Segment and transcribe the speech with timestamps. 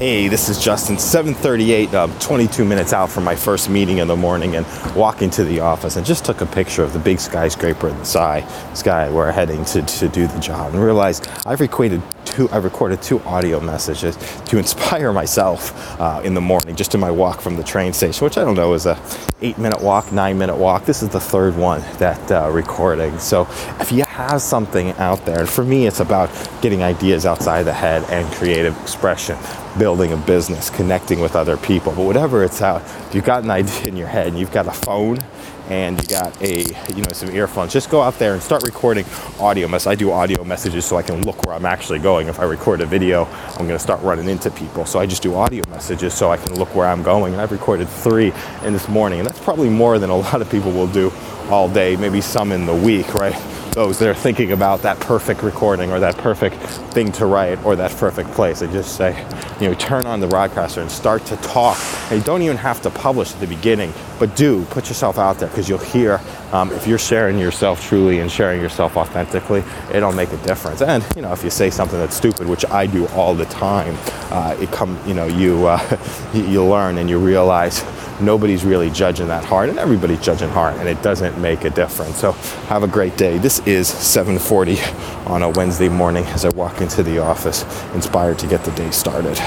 [0.00, 0.96] Hey, this is Justin.
[0.96, 4.64] 7:38, um, 22 minutes out from my first meeting in the morning, and
[4.96, 8.04] walking to the office, and just took a picture of the big skyscraper in the
[8.06, 8.42] sky,
[8.72, 12.48] sky we're heading to, to do the job, and realized I've recorded two.
[12.48, 14.16] I recorded two audio messages
[14.46, 18.24] to inspire myself uh, in the morning, just in my walk from the train station,
[18.24, 18.98] which I don't know is a
[19.42, 20.86] eight-minute walk, nine-minute walk.
[20.86, 23.18] This is the third one that uh, recording.
[23.18, 23.46] So
[23.80, 26.30] if you have something out there, and for me, it's about
[26.62, 29.36] getting ideas outside the head and creative expression
[29.78, 31.92] building a business, connecting with other people.
[31.92, 34.66] But whatever it's out, if you've got an idea in your head and you've got
[34.66, 35.18] a phone
[35.68, 36.62] and you got a
[36.94, 39.04] you know some earphones, just go out there and start recording
[39.38, 39.86] audio messages.
[39.86, 42.28] I do audio messages so I can look where I'm actually going.
[42.28, 44.84] If I record a video, I'm to start running into people.
[44.84, 47.32] So I just do audio messages so I can look where I'm going.
[47.32, 48.32] And I've recorded three
[48.64, 51.12] in this morning, and that's probably more than a lot of people will do
[51.48, 53.34] all day, maybe some in the week, right?
[53.72, 56.56] Those that are thinking about that perfect recording or that perfect
[56.92, 58.60] thing to write or that perfect place.
[58.60, 59.26] They just say,
[59.60, 61.78] you know, turn on the broadcaster and start to talk.
[62.10, 65.48] You don't even have to publish at the beginning, but do put yourself out there
[65.48, 66.20] because you'll hear
[66.52, 70.82] um, if you're sharing yourself truly and sharing yourself authentically, it'll make a difference.
[70.82, 73.96] And you know, if you say something that's stupid, which I do all the time,
[74.32, 75.98] uh, it come, you know, you uh,
[76.34, 77.84] you learn and you realize
[78.20, 82.16] nobody's really judging that hard and everybody's judging hard and it doesn't make a difference.
[82.18, 82.32] So
[82.68, 83.38] have a great day.
[83.38, 87.62] This is 7.40 on a wednesday morning as i walk into the office
[87.94, 89.38] inspired to get the day started